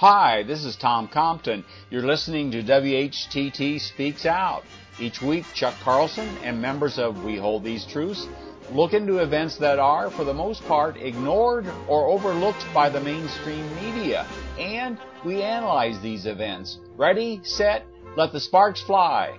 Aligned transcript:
Hi, 0.00 0.44
this 0.44 0.64
is 0.64 0.76
Tom 0.76 1.08
Compton. 1.08 1.62
You're 1.90 2.06
listening 2.06 2.50
to 2.52 2.62
WHTT 2.62 3.78
Speaks 3.82 4.24
Out. 4.24 4.62
Each 4.98 5.20
week, 5.20 5.44
Chuck 5.52 5.74
Carlson 5.82 6.26
and 6.42 6.58
members 6.58 6.98
of 6.98 7.22
We 7.22 7.36
Hold 7.36 7.64
These 7.64 7.84
Truths 7.84 8.26
look 8.72 8.94
into 8.94 9.18
events 9.18 9.58
that 9.58 9.78
are, 9.78 10.10
for 10.10 10.24
the 10.24 10.32
most 10.32 10.64
part, 10.64 10.96
ignored 10.96 11.66
or 11.86 12.06
overlooked 12.06 12.64
by 12.72 12.88
the 12.88 13.02
mainstream 13.02 13.68
media. 13.74 14.26
And 14.58 14.96
we 15.22 15.42
analyze 15.42 16.00
these 16.00 16.24
events. 16.24 16.78
Ready, 16.96 17.42
set, 17.44 17.84
let 18.16 18.32
the 18.32 18.40
sparks 18.40 18.80
fly. 18.80 19.38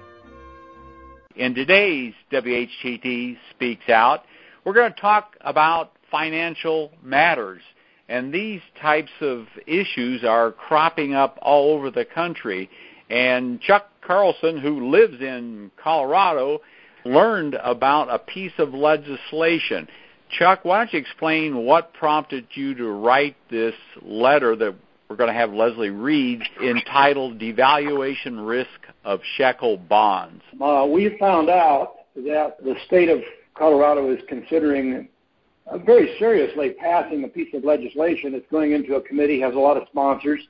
In 1.36 1.56
today's 1.56 2.14
WHTT 2.32 3.36
Speaks 3.50 3.90
Out, 3.90 4.26
we're 4.64 4.74
going 4.74 4.94
to 4.94 5.02
talk 5.02 5.36
about 5.42 5.94
financial 6.12 6.92
matters. 7.02 7.64
And 8.12 8.34
these 8.34 8.60
types 8.82 9.12
of 9.22 9.48
issues 9.66 10.26
are 10.26 10.52
cropping 10.52 11.14
up 11.14 11.40
all 11.42 11.74
over 11.74 11.90
the 11.90 12.04
country. 12.04 12.70
And 13.10 13.62
Chuck 13.62 13.88
Carlson, 14.06 14.58
who 14.58 14.90
lives 14.92 15.22
in 15.22 15.72
Colorado, 15.82 16.60
learned 17.06 17.56
about 17.56 18.14
a 18.14 18.20
piece 18.20 18.52
of 18.58 18.74
legislation. 18.74 19.88
Chuck, 20.30 20.66
why 20.66 20.80
don't 20.80 20.92
you 20.92 21.00
explain 21.00 21.64
what 21.64 21.94
prompted 21.94 22.48
you 22.54 22.76
to 22.76 22.90
write 22.90 23.38
this 23.50 23.76
letter 24.02 24.58
that 24.58 24.76
we're 25.08 25.16
going 25.16 25.30
to 25.30 25.34
have 25.34 25.54
Leslie 25.54 25.90
read 25.90 26.42
entitled 26.62 27.40
Devaluation 27.40 28.46
Risk 28.46 28.88
of 29.06 29.22
Shekel 29.38 29.78
Bonds? 29.78 30.44
Uh, 30.62 30.86
we 30.86 31.16
found 31.18 31.50
out 31.50 31.94
that 32.18 32.58
the 32.62 32.76
state 32.88 33.08
of 33.08 33.22
Colorado 33.56 34.14
is 34.14 34.20
considering 34.28 35.08
Uh, 35.68 35.78
very 35.78 36.16
seriously 36.18 36.72
passing 36.80 37.24
a 37.24 37.28
piece 37.28 37.54
of 37.54 37.64
legislation. 37.64 38.34
It's 38.34 38.50
going 38.52 38.72
into 38.74 38.96
a 38.96 39.02
committee, 39.02 39.40
has 39.42 39.54
a 39.54 39.60
lot 39.60 39.78
of 39.78 39.84
sponsors. 39.90 40.42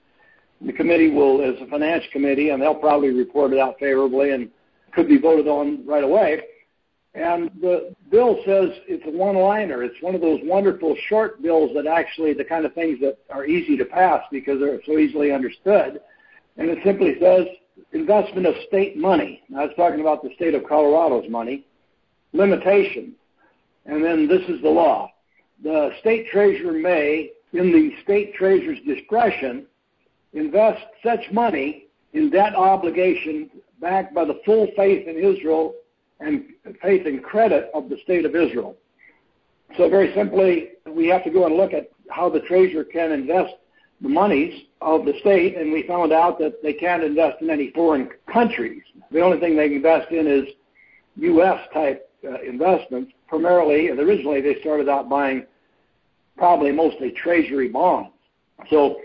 The 0.61 0.73
committee 0.73 1.09
will, 1.09 1.41
is 1.41 1.59
a 1.61 1.67
finance 1.67 2.03
committee, 2.11 2.49
and 2.49 2.61
they'll 2.61 2.75
probably 2.75 3.09
report 3.09 3.51
it 3.53 3.59
out 3.59 3.75
favorably 3.79 4.31
and 4.31 4.49
could 4.93 5.07
be 5.07 5.17
voted 5.17 5.47
on 5.47 5.85
right 5.85 6.03
away. 6.03 6.41
And 7.13 7.51
the 7.59 7.93
bill 8.09 8.37
says 8.45 8.69
it's 8.87 9.03
a 9.05 9.11
one-liner. 9.11 9.83
It's 9.83 10.01
one 10.01 10.15
of 10.15 10.21
those 10.21 10.39
wonderful 10.43 10.95
short 11.09 11.41
bills 11.41 11.71
that 11.75 11.85
actually 11.85 12.33
the 12.33 12.45
kind 12.45 12.65
of 12.65 12.73
things 12.73 12.99
that 13.01 13.17
are 13.29 13.45
easy 13.45 13.75
to 13.77 13.85
pass 13.85 14.23
because 14.31 14.59
they're 14.59 14.79
so 14.85 14.97
easily 14.97 15.31
understood. 15.31 15.99
And 16.57 16.69
it 16.69 16.79
simply 16.85 17.15
says 17.19 17.47
investment 17.91 18.47
of 18.47 18.55
state 18.67 18.95
money. 18.95 19.43
Now, 19.49 19.63
it's 19.63 19.75
talking 19.75 19.99
about 19.99 20.23
the 20.23 20.33
state 20.35 20.53
of 20.53 20.63
Colorado's 20.63 21.29
money. 21.29 21.65
Limitation. 22.33 23.13
And 23.85 24.03
then 24.03 24.27
this 24.27 24.41
is 24.47 24.61
the 24.61 24.69
law. 24.69 25.11
The 25.63 25.91
state 25.99 26.27
treasurer 26.31 26.73
may, 26.73 27.31
in 27.53 27.71
the 27.71 27.95
state 28.03 28.33
treasurer's 28.35 28.79
discretion, 28.85 29.65
invest 30.33 30.83
such 31.03 31.31
money 31.31 31.87
in 32.13 32.29
debt 32.29 32.55
obligation 32.55 33.49
backed 33.79 34.13
by 34.13 34.25
the 34.25 34.39
full 34.45 34.67
faith 34.75 35.07
in 35.07 35.17
Israel 35.17 35.73
and 36.19 36.45
faith 36.81 37.05
and 37.05 37.23
credit 37.23 37.71
of 37.73 37.89
the 37.89 37.97
state 38.03 38.25
of 38.25 38.35
Israel. 38.35 38.75
So 39.77 39.89
very 39.89 40.13
simply, 40.13 40.73
we 40.87 41.07
have 41.07 41.23
to 41.23 41.29
go 41.29 41.45
and 41.45 41.55
look 41.55 41.73
at 41.73 41.89
how 42.09 42.29
the 42.29 42.41
treasurer 42.41 42.83
can 42.83 43.11
invest 43.11 43.53
the 44.01 44.09
monies 44.09 44.65
of 44.81 45.05
the 45.05 45.13
state, 45.19 45.57
and 45.57 45.71
we 45.71 45.83
found 45.87 46.11
out 46.11 46.39
that 46.39 46.61
they 46.63 46.73
can't 46.73 47.03
invest 47.03 47.41
in 47.41 47.49
any 47.49 47.71
foreign 47.71 48.09
countries. 48.31 48.81
The 49.11 49.21
only 49.21 49.39
thing 49.39 49.55
they 49.55 49.65
invest 49.65 50.11
in 50.11 50.27
is 50.27 50.45
U.S. 51.17 51.59
type 51.73 52.09
investments. 52.45 53.11
Primarily, 53.27 53.89
and 53.89 53.99
originally 53.99 54.41
they 54.41 54.59
started 54.61 54.89
out 54.89 55.09
buying 55.09 55.45
probably 56.37 56.71
mostly 56.71 57.11
treasury 57.11 57.69
bonds. 57.69 58.09
So 58.69 58.97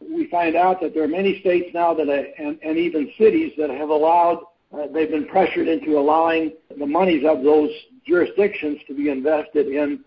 we 0.00 0.28
find 0.28 0.54
out 0.56 0.80
that 0.82 0.94
there 0.94 1.04
are 1.04 1.08
many 1.08 1.40
states 1.40 1.70
now 1.72 1.94
that, 1.94 2.08
uh, 2.08 2.42
and, 2.42 2.58
and 2.62 2.76
even 2.78 3.10
cities 3.18 3.52
that 3.58 3.70
have 3.70 3.88
allowed 3.88 4.40
uh, 4.74 4.86
they've 4.92 5.10
been 5.10 5.26
pressured 5.26 5.68
into 5.68 5.98
allowing 5.98 6.52
the 6.78 6.86
monies 6.86 7.24
of 7.26 7.44
those 7.44 7.70
jurisdictions 8.06 8.78
to 8.88 8.94
be 8.94 9.08
invested 9.08 9.68
in 9.68 10.00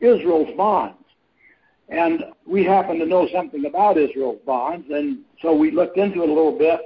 Israel's 0.00 0.54
bonds. 0.56 0.96
And 1.88 2.24
we 2.46 2.64
happen 2.64 2.98
to 2.98 3.06
know 3.06 3.28
something 3.32 3.64
about 3.64 3.98
Israel's 3.98 4.40
bonds, 4.46 4.86
and 4.90 5.20
so 5.42 5.54
we 5.54 5.70
looked 5.70 5.96
into 5.96 6.22
it 6.22 6.28
a 6.28 6.32
little 6.32 6.56
bit 6.56 6.80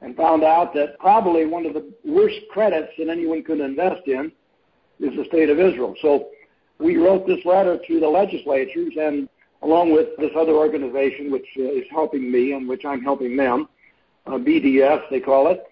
and 0.00 0.16
found 0.16 0.44
out 0.44 0.72
that 0.74 0.98
probably 0.98 1.44
one 1.44 1.66
of 1.66 1.74
the 1.74 1.92
worst 2.04 2.36
credits 2.50 2.92
that 2.98 3.08
anyone 3.08 3.42
could 3.42 3.60
invest 3.60 4.06
in 4.06 4.32
is 5.00 5.16
the 5.16 5.24
state 5.26 5.50
of 5.50 5.58
Israel. 5.58 5.94
So 6.02 6.28
we 6.78 6.96
wrote 6.96 7.26
this 7.26 7.44
letter 7.44 7.78
to 7.86 8.00
the 8.00 8.08
legislatures, 8.08 8.94
and 8.98 9.28
along 9.62 9.92
with 9.92 10.16
this 10.18 10.30
other 10.36 10.52
organization, 10.52 11.30
which 11.30 11.46
uh, 11.58 11.62
is 11.62 11.84
helping 11.90 12.30
me 12.30 12.52
and 12.52 12.68
which 12.68 12.84
I'm 12.84 13.02
helping 13.02 13.36
them, 13.36 13.68
uh, 14.26 14.32
BDS 14.32 15.02
they 15.10 15.20
call 15.20 15.50
it, 15.50 15.64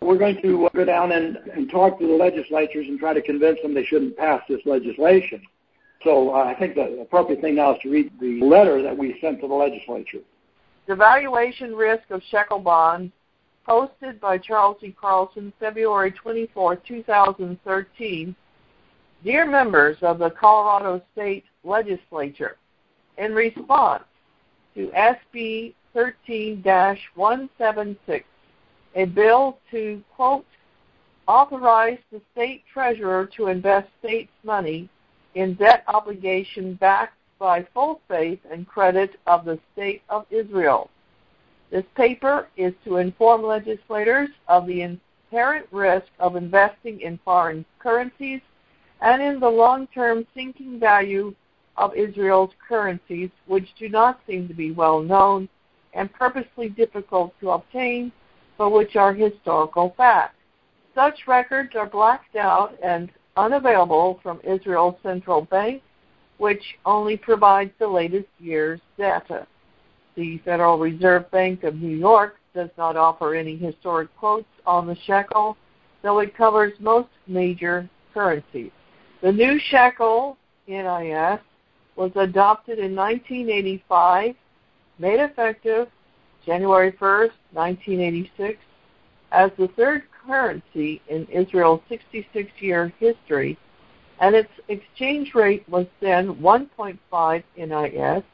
we're 0.00 0.18
going 0.18 0.40
to 0.42 0.68
go 0.74 0.84
down 0.84 1.12
and, 1.12 1.36
and 1.54 1.70
talk 1.70 1.98
to 2.00 2.06
the 2.06 2.12
legislatures 2.12 2.86
and 2.88 2.98
try 2.98 3.14
to 3.14 3.22
convince 3.22 3.60
them 3.62 3.74
they 3.74 3.84
shouldn't 3.84 4.16
pass 4.16 4.42
this 4.48 4.60
legislation. 4.64 5.40
So 6.02 6.34
uh, 6.34 6.44
I 6.44 6.54
think 6.58 6.74
the 6.74 7.00
appropriate 7.00 7.40
thing 7.40 7.54
now 7.56 7.74
is 7.74 7.82
to 7.82 7.90
read 7.90 8.10
the 8.20 8.40
letter 8.40 8.82
that 8.82 8.96
we 8.96 9.16
sent 9.20 9.40
to 9.40 9.48
the 9.48 9.54
legislature. 9.54 10.18
The 10.86 10.96
valuation 10.96 11.74
risk 11.74 12.10
of 12.10 12.22
shekel 12.30 12.58
bonds, 12.58 13.12
posted 13.64 14.20
by 14.20 14.38
Charles 14.38 14.78
E. 14.82 14.94
Carlson, 15.00 15.52
February 15.60 16.10
24, 16.10 16.76
2013. 16.76 18.34
Dear 19.24 19.46
members 19.46 19.96
of 20.02 20.18
the 20.18 20.30
Colorado 20.30 21.00
State 21.12 21.44
Legislature, 21.62 22.56
in 23.18 23.32
response 23.32 24.02
to 24.74 24.88
SB 24.88 25.74
13 25.94 26.62
176 27.14 28.24
a 28.94 29.04
bill 29.04 29.58
to, 29.70 30.02
quote, 30.14 30.44
authorize 31.28 31.98
the 32.10 32.20
state 32.32 32.64
treasurer 32.72 33.28
to 33.36 33.46
invest 33.46 33.88
state's 34.00 34.32
money 34.42 34.88
in 35.34 35.54
debt 35.54 35.84
obligation 35.86 36.74
backed 36.74 37.16
by 37.38 37.66
full 37.72 38.00
faith 38.08 38.40
and 38.50 38.66
credit 38.66 39.18
of 39.26 39.44
the 39.44 39.58
state 39.72 40.02
of 40.08 40.26
Israel. 40.30 40.90
This 41.70 41.84
paper 41.96 42.48
is 42.56 42.74
to 42.84 42.96
inform 42.96 43.44
legislators 43.44 44.28
of 44.48 44.66
the 44.66 44.82
inherent 44.82 45.66
risk 45.70 46.08
of 46.18 46.36
investing 46.36 47.00
in 47.00 47.18
foreign 47.24 47.64
currencies 47.78 48.40
and 49.02 49.20
in 49.20 49.40
the 49.40 49.48
long-term 49.48 50.26
sinking 50.34 50.78
value 50.78 51.34
of 51.76 51.94
Israel's 51.94 52.52
currencies, 52.66 53.30
which 53.46 53.68
do 53.78 53.88
not 53.88 54.20
seem 54.26 54.46
to 54.48 54.54
be 54.54 54.70
well 54.70 55.02
known 55.02 55.48
and 55.94 56.12
purposely 56.12 56.68
difficult 56.68 57.34
to 57.40 57.50
obtain 57.50 58.12
but 58.58 58.70
which 58.70 58.96
are 58.96 59.12
historical 59.12 59.94
facts. 59.96 60.36
Such 60.94 61.26
records 61.26 61.70
are 61.74 61.88
blacked 61.88 62.36
out 62.36 62.76
and 62.82 63.10
unavailable 63.36 64.20
from 64.22 64.40
Israel's 64.44 64.94
central 65.02 65.42
bank, 65.42 65.82
which 66.38 66.62
only 66.84 67.16
provides 67.16 67.72
the 67.78 67.88
latest 67.88 68.28
year's 68.38 68.80
data. 68.98 69.46
The 70.16 70.38
Federal 70.44 70.78
Reserve 70.78 71.30
Bank 71.30 71.64
of 71.64 71.76
New 71.76 71.96
York 71.96 72.36
does 72.54 72.68
not 72.76 72.96
offer 72.96 73.34
any 73.34 73.56
historic 73.56 74.14
quotes 74.16 74.46
on 74.66 74.86
the 74.86 74.96
shekel, 75.06 75.56
though 76.02 76.18
it 76.18 76.36
covers 76.36 76.74
most 76.78 77.08
major 77.26 77.88
currencies. 78.12 78.70
The 79.22 79.30
new 79.30 79.56
shekel, 79.60 80.36
NIS, 80.66 81.38
was 81.94 82.10
adopted 82.16 82.80
in 82.80 82.96
1985, 82.96 84.34
made 84.98 85.20
effective 85.20 85.86
January 86.44 86.90
1st, 86.90 87.30
1986, 87.52 88.58
as 89.30 89.52
the 89.56 89.68
third 89.68 90.02
currency 90.26 91.00
in 91.08 91.24
Israel's 91.26 91.82
66 91.88 92.50
year 92.58 92.92
history, 92.98 93.56
and 94.20 94.34
its 94.34 94.50
exchange 94.66 95.36
rate 95.36 95.68
was 95.68 95.86
then 96.00 96.34
1.5 96.34 97.42
NIS 97.56 98.24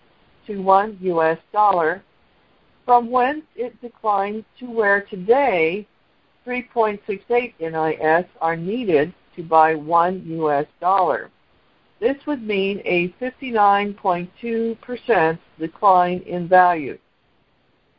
to 0.47 0.63
1 0.63 0.99
US 1.03 1.39
dollar, 1.53 2.03
from 2.87 3.11
whence 3.11 3.45
it 3.57 3.79
declined 3.83 4.43
to 4.59 4.65
where 4.65 5.03
today 5.03 5.87
3.68 6.47 7.53
NIS 7.61 8.25
are 8.41 8.57
needed 8.57 9.13
to 9.39 9.45
buy 9.45 9.75
1 9.75 10.25
US 10.27 10.67
dollar. 10.81 11.31
This 12.01 12.17
would 12.27 12.43
mean 12.43 12.83
a 12.85 13.09
59.2% 13.21 15.39
decline 15.59 16.23
in 16.27 16.47
value. 16.49 16.99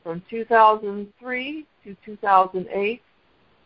From 0.04 0.22
2003 0.30 1.66
to 1.84 1.98
2008, 2.06 3.02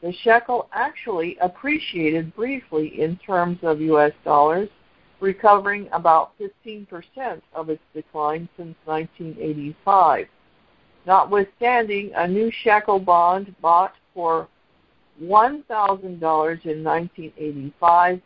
the 0.02 0.14
shekel 0.24 0.70
actually 0.74 1.38
appreciated 1.42 2.34
briefly 2.36 3.02
in 3.02 3.18
terms 3.18 3.60
of 3.64 3.82
U.S. 3.82 4.14
dollars, 4.24 4.70
recovering 5.20 5.90
about 5.94 6.32
15% 6.40 6.88
of 7.54 7.70
its 7.70 7.84
decline 7.94 8.50
since 8.58 8.76
1985. 8.86 10.26
Notwithstanding, 11.06 12.12
a 12.16 12.28
new 12.28 12.50
shekel 12.64 12.98
bond 13.00 13.54
bought 13.62 13.94
for 14.14 14.48
$1,000 15.22 16.66
in 16.66 16.84
1985 16.84 18.22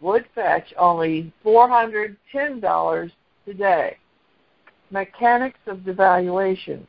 would 0.00 0.24
fetch 0.34 0.74
only 0.76 1.32
$410 1.44 3.10
today. 3.46 3.96
Mechanics 4.90 5.58
of 5.66 5.78
devaluation. 5.78 6.86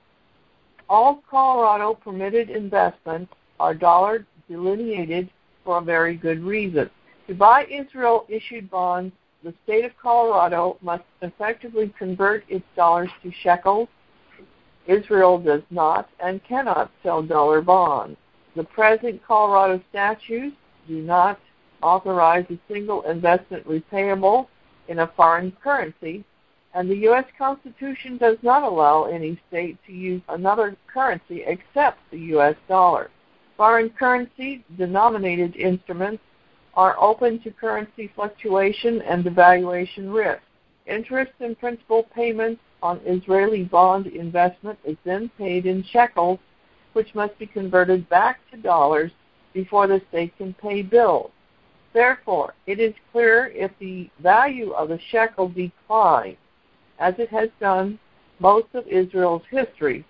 all 0.90 1.24
Colorado 1.30 1.94
permitted 1.94 2.50
investments 2.50 3.32
are 3.60 3.74
dollar 3.74 4.26
delineated 4.50 5.30
for 5.64 5.78
a 5.78 5.82
very 5.82 6.16
good 6.16 6.44
reason. 6.44 6.90
To 7.28 7.34
buy 7.34 7.66
Israel 7.66 8.26
issued 8.28 8.70
bonds, 8.70 9.14
the 9.44 9.54
state 9.64 9.86
of 9.86 9.92
Colorado 10.02 10.78
must 10.82 11.04
effectively 11.22 11.94
convert 11.98 12.44
its 12.50 12.66
dollars 12.76 13.10
to 13.24 13.32
shekels. 13.44 13.88
Israel 14.88 15.38
does 15.38 15.62
not 15.70 16.10
and 16.22 16.44
cannot 16.44 16.92
sell 17.02 17.22
dollar 17.22 17.62
bonds. 17.62 18.18
The 18.56 18.64
present 18.64 19.24
Colorado 19.26 19.82
statutes 19.90 20.56
do 20.88 21.02
not 21.02 21.40
authorize 21.82 22.46
a 22.50 22.60
single 22.72 23.02
investment 23.04 23.68
repayable 23.68 24.48
in 24.88 25.00
a 25.00 25.08
foreign 25.16 25.52
currency, 25.64 26.24
and 26.74 26.90
the 26.90 26.98
U.S. 26.98 27.26
Constitution 27.38 28.18
does 28.18 28.38
not 28.42 28.64
allow 28.64 29.06
any 29.06 29.40
state 29.48 29.78
to 29.88 29.94
use 29.94 30.22
another 30.30 30.76
currency 30.92 31.44
except 31.46 32.00
the 32.12 32.20
U.S. 32.20 32.56
dollar. 32.68 33.10
Foreign 33.58 33.90
currency 33.90 34.64
denominated 34.78 35.56
instruments 35.56 36.24
are 36.76 36.96
open 37.00 37.40
to 37.42 37.52
currency 37.52 38.12
fluctuation 38.16 39.02
and 39.02 39.24
devaluation 39.24 40.14
risk. 40.14 40.42
Interest 40.86 41.32
and 41.40 41.58
principal 41.60 42.04
payments 42.16 42.62
on 42.82 43.00
Israeli 43.06 43.64
bond 43.64 44.08
investment 44.08 44.78
is 44.84 44.98
then 45.06 45.30
paid 45.38 45.66
in 45.66 45.84
shekels, 45.84 46.40
which 46.94 47.14
must 47.16 47.38
be 47.38 47.46
converted 47.46 48.08
back 48.10 48.40
to 48.52 48.58
dollars 48.58 49.12
before 49.54 49.88
the 49.88 50.02
state 50.10 50.36
can 50.38 50.54
pay 50.54 50.82
bills. 50.82 51.32
Therefore, 51.94 52.56
it 52.66 52.80
is 52.80 52.94
clear 53.12 53.52
if 53.54 53.72
the 53.80 54.10
value 54.20 54.72
of 54.72 54.90
the 54.90 55.00
shekel 55.12 55.50
declines, 55.50 56.38
as 57.00 57.14
it 57.20 57.30
has 57.30 57.50
done 57.60 58.00
most 58.40 58.68
of 58.74 58.88
Israel's 58.88 59.44
history, 59.50 60.04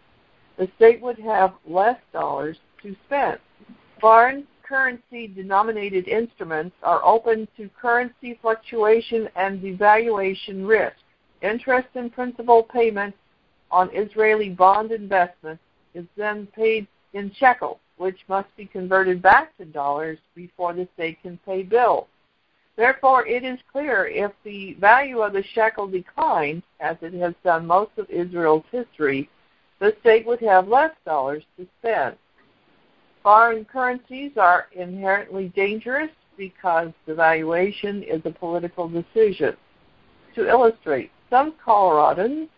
the 0.57 0.69
state 0.77 1.01
would 1.01 1.19
have 1.19 1.53
less 1.67 1.99
dollars 2.13 2.57
to 2.81 2.95
spend. 3.05 3.39
Foreign 3.99 4.47
currency 4.63 5.27
denominated 5.27 6.07
instruments 6.07 6.75
are 6.83 7.03
open 7.03 7.47
to 7.57 7.69
currency 7.79 8.39
fluctuation 8.41 9.27
and 9.35 9.61
devaluation 9.61 10.67
risk. 10.67 10.95
Interest 11.41 11.87
and 11.95 12.13
principal 12.13 12.63
payments 12.63 13.17
on 13.71 13.89
Israeli 13.93 14.49
bond 14.49 14.91
investments 14.91 15.61
is 15.93 16.05
then 16.15 16.47
paid 16.47 16.87
in 17.13 17.31
shekels, 17.37 17.79
which 17.97 18.19
must 18.27 18.55
be 18.57 18.65
converted 18.65 19.21
back 19.21 19.55
to 19.57 19.65
dollars 19.65 20.17
before 20.35 20.73
the 20.73 20.87
state 20.95 21.21
can 21.21 21.39
pay 21.45 21.63
bills. 21.63 22.07
Therefore, 22.75 23.25
it 23.27 23.43
is 23.43 23.59
clear 23.71 24.07
if 24.07 24.31
the 24.43 24.73
value 24.79 25.19
of 25.19 25.33
the 25.33 25.43
shekel 25.53 25.87
declines, 25.87 26.63
as 26.79 26.97
it 27.01 27.13
has 27.13 27.35
done 27.43 27.67
most 27.67 27.91
of 27.97 28.09
Israel's 28.09 28.65
history, 28.71 29.29
the 29.79 29.95
state 30.01 30.25
would 30.25 30.39
have 30.39 30.67
less 30.67 30.91
dollars 31.05 31.43
to 31.57 31.67
spend. 31.79 32.15
Foreign 33.21 33.63
currencies 33.63 34.31
are 34.37 34.67
inherently 34.73 35.49
dangerous 35.49 36.09
because 36.35 36.91
devaluation 37.07 38.03
is 38.03 38.21
a 38.25 38.31
political 38.31 38.89
decision. 38.89 39.55
To 40.35 40.49
illustrate, 40.49 41.11
some 41.29 41.53
Coloradans 41.65 42.49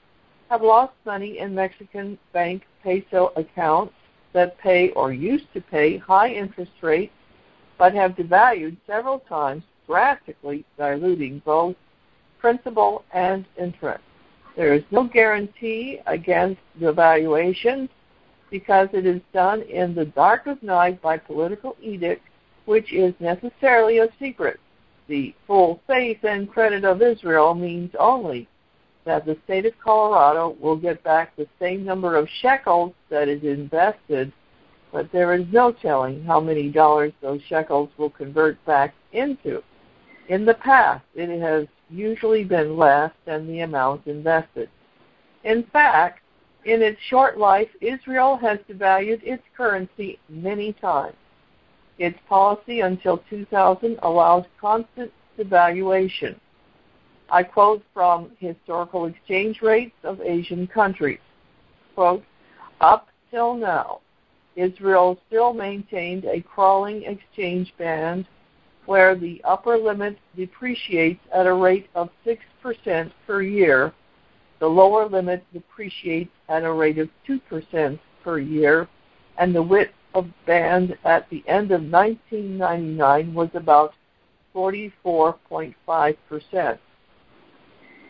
have 0.50 0.62
lost 0.62 0.94
money 1.06 1.40
in 1.40 1.56
Mexican 1.56 2.18
bank 2.34 2.64
peso 2.84 3.32
accounts 3.36 3.94
that 4.34 4.58
pay 4.60 4.90
or 4.92 5.12
used 5.14 5.52
to 5.54 5.62
pay 5.62 5.98
high 5.98 6.30
interest 6.30 6.72
rates 6.82 7.14
but 7.78 7.94
have 7.94 8.12
devalued 8.12 8.78
several 8.88 9.20
times, 9.20 9.64
drastically 9.86 10.64
diluting 10.78 11.42
both 11.46 11.76
principal 12.40 13.04
and 13.14 13.46
interest. 13.60 14.04
There 14.56 14.74
is 14.74 14.84
no 14.92 15.04
guarantee 15.06 16.00
against 16.06 16.62
devaluation 16.80 17.90
because 18.50 18.88
it 18.94 19.06
is 19.06 19.22
done 19.34 19.62
in 19.64 19.94
the 19.94 20.06
dark 20.06 20.48
of 20.48 20.62
night 20.64 21.02
by 21.02 21.18
political 21.18 21.76
edict, 21.82 22.24
which 22.66 22.94
is 22.94 23.14
necessarily 23.20 23.98
a 23.98 24.08
secret. 24.20 24.60
The 25.08 25.36
full 25.46 25.82
faith 25.88 26.24
and 26.24 26.50
credit 26.50 26.86
of 26.86 27.02
Israel 27.02 27.54
means 27.54 27.92
only 28.00 28.48
that 29.06 29.26
the 29.26 29.38
state 29.46 29.66
of 29.66 29.74
Colorado 29.84 30.56
will 30.60 30.76
get 30.76 31.04
back 31.04 31.36
the 31.36 31.48
same 31.60 31.84
number 31.84 32.16
of 32.16 32.28
shekels 32.42 32.94
that 33.10 33.28
is 33.28 33.44
invested, 33.44 34.32
but 34.92 35.12
there 35.12 35.34
is 35.34 35.46
no 35.52 35.72
telling 35.72 36.24
how 36.24 36.40
many 36.40 36.70
dollars 36.70 37.14
those 37.22 37.42
shekels 37.48 37.90
will 37.98 38.10
convert 38.10 38.64
back 38.66 38.94
into. 39.14 39.62
In 40.28 40.46
the 40.46 40.56
past, 40.56 41.06
it 41.14 41.40
has 41.40 41.68
usually 41.90 42.44
been 42.44 42.78
less 42.78 43.12
than 43.26 43.48
the 43.48 43.60
amount 43.60 44.08
invested. 44.08 44.70
In 45.44 45.64
fact, 45.72 46.22
in 46.66 46.82
its 46.82 47.00
short 47.10 47.38
life, 47.38 47.70
Israel 47.80 48.38
has 48.38 48.58
devalued 48.68 49.22
its 49.24 49.44
currency 49.56 50.18
many 50.30 50.74
times. 50.74 51.16
Its 52.00 52.18
policy 52.28 52.80
until 52.82 53.20
2000 53.30 54.00
allows 54.02 54.46
constant 54.60 55.12
devaluation. 55.38 56.36
I 57.30 57.44
quote 57.44 57.84
from 57.94 58.32
historical 58.40 59.06
exchange 59.06 59.62
rates 59.62 59.96
of 60.04 60.22
Asian 60.22 60.68
countries. 60.68 61.20
Quote, 61.96 62.24
up 62.82 63.08
till 63.32 63.56
now, 63.56 64.02
Israel 64.56 65.20
still 65.28 65.54
maintained 65.54 66.26
a 66.26 66.42
crawling 66.42 67.04
exchange 67.04 67.74
band 67.78 68.28
where 68.86 69.16
the 69.16 69.42
upper 69.44 69.78
limit 69.78 70.18
depreciates 70.36 71.22
at 71.34 71.48
a 71.48 71.54
rate 71.54 71.90
of 71.96 72.10
6% 72.26 73.12
per 73.26 73.42
year 73.42 73.94
the 74.60 74.68
lower 74.68 75.08
limit 75.08 75.44
depreciates 75.54 76.32
at 76.50 76.64
a 76.64 76.72
rate 76.72 76.98
of 76.98 77.10
2% 77.28 78.00
per 78.24 78.40
year, 78.40 78.88
and 79.38 79.54
the 79.54 79.62
width 79.62 79.92
of 80.14 80.28
band 80.46 80.98
at 81.04 81.30
the 81.30 81.44
end 81.48 81.72
of 81.72 81.82
1999 81.82 83.34
was 83.34 83.50
about 83.54 83.94
44.5%. 84.56 86.78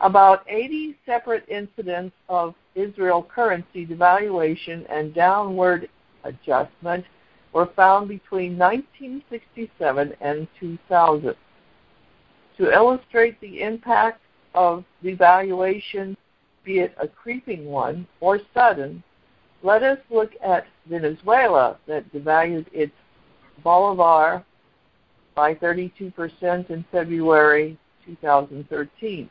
About 0.01 0.43
80 0.47 0.97
separate 1.05 1.47
incidents 1.47 2.15
of 2.27 2.53
Israel 2.75 3.23
currency 3.23 3.85
devaluation 3.85 4.85
and 4.89 5.13
downward 5.13 5.89
adjustment 6.23 7.05
were 7.53 7.69
found 7.75 8.09
between 8.09 8.57
1967 8.57 10.13
and 10.19 10.47
2000. 10.59 11.35
To 12.57 12.71
illustrate 12.71 13.39
the 13.39 13.61
impact 13.61 14.21
of 14.53 14.83
devaluation 15.03 16.15
be 16.65 16.79
it 16.79 16.95
a 16.99 17.07
creeping 17.07 17.65
one 17.65 18.07
or 18.19 18.39
sudden, 18.53 19.03
let 19.63 19.83
us 19.83 19.99
look 20.09 20.31
at 20.43 20.65
Venezuela 20.87 21.77
that 21.87 22.11
devalued 22.11 22.65
its 22.73 22.91
bolivar 23.63 24.43
by 25.35 25.53
32% 25.53 26.69
in 26.69 26.85
February 26.91 27.77
2013. 28.05 29.29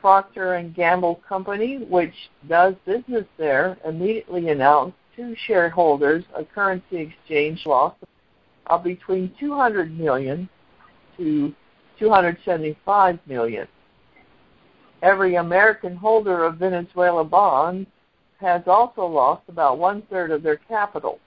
Procter 0.00 0.54
and 0.54 0.74
Gamble 0.74 1.20
Company, 1.28 1.78
which 1.78 2.14
does 2.48 2.74
business 2.86 3.26
there, 3.38 3.76
immediately 3.84 4.48
announced 4.48 4.96
to 5.16 5.34
shareholders 5.46 6.24
a 6.34 6.44
currency 6.44 6.96
exchange 6.96 7.66
loss 7.66 7.94
of 8.66 8.84
between 8.84 9.32
200 9.38 9.96
million 9.98 10.48
to 11.16 11.54
275 11.98 13.18
million 13.26 13.66
every 15.02 15.36
American 15.36 15.96
holder 15.96 16.44
of 16.44 16.56
Venezuela 16.56 17.24
bonds 17.24 17.88
has 18.38 18.62
also 18.66 19.04
lost 19.04 19.42
about 19.48 19.78
one 19.78 20.02
third 20.10 20.30
of 20.30 20.42
their 20.42 20.56
capital. 20.56 21.18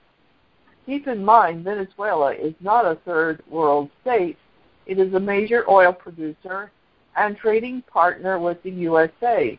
Keep 0.86 1.06
in 1.06 1.24
mind, 1.24 1.64
Venezuela 1.64 2.32
is 2.32 2.54
not 2.60 2.84
a 2.84 2.96
third 3.04 3.42
world 3.48 3.88
state. 4.02 4.36
It 4.86 4.98
is 4.98 5.14
a 5.14 5.20
major 5.20 5.68
oil 5.70 5.92
producer 5.92 6.70
and 7.16 7.36
trading 7.36 7.82
partner 7.82 8.38
with 8.38 8.62
the 8.62 8.70
USA, 8.70 9.58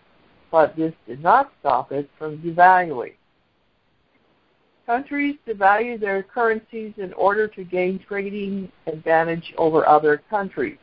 but 0.52 0.76
this 0.76 0.94
did 1.08 1.22
not 1.22 1.52
stop 1.60 1.92
it 1.92 2.10
from 2.18 2.38
devaluing. 2.40 3.14
Countries 4.86 5.36
devalue 5.48 6.00
their 6.00 6.22
currencies 6.22 6.94
in 6.98 7.12
order 7.14 7.48
to 7.48 7.64
gain 7.64 8.00
trading 8.08 8.72
advantage 8.86 9.54
over 9.58 9.88
other 9.88 10.22
countries. 10.30 10.78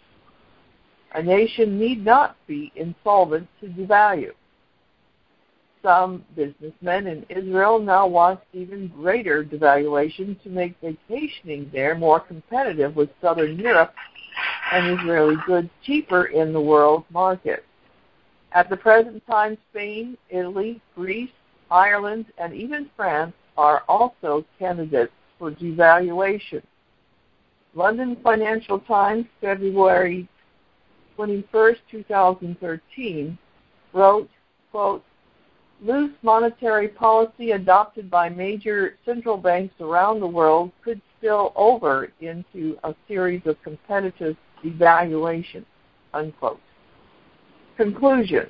A 1.15 1.23
nation 1.23 1.79
need 1.79 2.05
not 2.05 2.37
be 2.47 2.73
insolvent 2.75 3.47
to 3.61 3.69
devalue. 3.69 4.33
Some 5.83 6.25
businessmen 6.37 7.07
in 7.07 7.27
Israel 7.29 7.79
now 7.79 8.07
want 8.07 8.41
even 8.53 8.89
greater 8.89 9.45
devaluation 9.45 10.41
to 10.43 10.49
make 10.49 10.77
vacationing 10.81 11.71
there 11.73 11.95
more 11.95 12.21
competitive 12.21 12.97
with 12.97 13.11
Southern 13.21 13.59
Europe 13.59 13.95
and 14.73 14.99
Israeli 14.99 15.37
goods 15.47 15.69
cheaper 15.85 16.25
in 16.27 16.53
the 16.53 16.61
world 16.61 17.05
market. 17.11 17.65
At 18.53 18.71
the 18.71 18.77
present 18.77 19.25
time, 19.27 19.59
Spain, 19.71 20.17
Italy, 20.31 20.81
Greece, 20.95 21.31
Ireland, 21.71 22.27
and 22.39 22.55
even 22.55 22.91
France 22.97 23.35
are 23.57 23.83
also 23.89 24.45
candidates 24.59 25.13
for 25.39 25.51
devaluation. 25.51 26.63
London 27.75 28.17
Financial 28.23 28.79
Times, 28.81 29.27
February 29.41 30.29
21, 31.17 31.77
2013, 31.91 33.39
wrote, 33.93 34.31
quote, 34.71 35.05
loose 35.83 36.13
monetary 36.23 36.89
policy 36.89 37.53
adopted 37.53 38.11
by 38.11 38.29
major 38.29 38.97
central 39.05 39.37
banks 39.37 39.75
around 39.81 40.21
the 40.21 40.27
world 40.27 40.71
could 40.85 41.01
spill 41.19 41.53
over 41.57 42.13
into 42.21 42.77
a 42.85 42.95
series 43.09 43.43
of 43.47 43.57
competitive 43.63 44.37
devaluations. 44.65 45.65
Unquote. 46.15 46.61
Conclusion. 47.77 48.49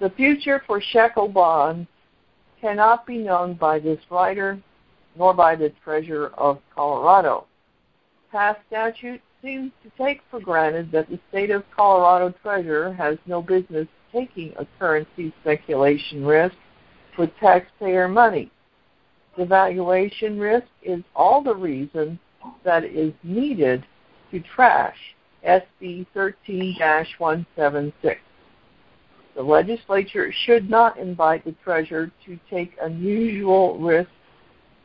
The 0.00 0.10
future 0.10 0.62
for 0.66 0.80
shekel 0.80 1.28
bonds 1.28 1.88
cannot 2.60 3.06
be 3.06 3.18
known 3.18 3.54
by 3.54 3.78
this 3.78 4.00
writer 4.10 4.60
nor 5.16 5.34
by 5.34 5.56
the 5.56 5.72
treasurer 5.84 6.32
of 6.38 6.58
Colorado. 6.74 7.46
Past 8.30 8.60
statute 8.68 9.20
seems 9.42 9.72
to 9.82 9.90
take 10.02 10.20
for 10.30 10.40
granted 10.40 10.90
that 10.92 11.08
the 11.08 11.18
state 11.28 11.50
of 11.50 11.64
Colorado 11.74 12.34
treasurer 12.42 12.92
has 12.92 13.18
no 13.26 13.42
business 13.42 13.86
taking 14.12 14.52
a 14.56 14.66
currency 14.78 15.32
speculation 15.40 16.24
risk 16.24 16.56
with 17.18 17.30
taxpayer 17.40 18.08
money. 18.08 18.50
The 19.36 19.44
valuation 19.44 20.38
risk 20.38 20.66
is 20.82 21.02
all 21.14 21.42
the 21.42 21.54
reason 21.54 22.18
that 22.64 22.84
is 22.84 23.12
needed 23.22 23.84
to 24.30 24.40
trash 24.40 24.96
SB 25.46 26.06
13 26.14 26.76
176. 27.18 28.20
The 29.36 29.42
legislature 29.42 30.32
should 30.44 30.68
not 30.68 30.98
invite 30.98 31.44
the 31.44 31.54
treasurer 31.62 32.10
to 32.26 32.38
take 32.50 32.72
unusual 32.82 33.78
risks 33.78 34.10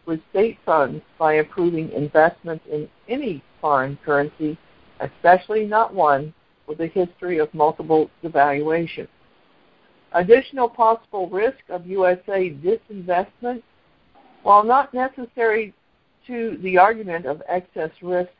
with 0.05 0.19
state 0.29 0.57
funds 0.65 1.01
by 1.17 1.35
approving 1.35 1.91
investments 1.91 2.65
in 2.71 2.87
any 3.07 3.43
foreign 3.61 3.97
currency, 4.05 4.57
especially 4.99 5.65
not 5.65 5.93
one 5.93 6.33
with 6.67 6.79
a 6.81 6.87
history 6.87 7.39
of 7.39 7.53
multiple 7.53 8.09
devaluations. 8.23 9.07
Additional 10.13 10.69
possible 10.69 11.29
risk 11.29 11.57
of 11.69 11.87
USA 11.87 12.49
disinvestment, 12.51 13.63
while 14.43 14.63
not 14.63 14.93
necessary 14.93 15.73
to 16.27 16.57
the 16.61 16.77
argument 16.77 17.25
of 17.25 17.41
excess 17.47 17.91
risk 18.01 18.31